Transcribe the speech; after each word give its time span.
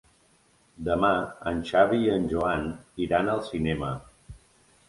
Demà 0.87 1.11
en 1.51 1.61
Xavi 1.71 2.01
i 2.05 2.09
en 2.15 2.25
Joan 2.33 2.67
iran 3.07 3.33
al 3.37 3.47
cinema. 3.51 3.93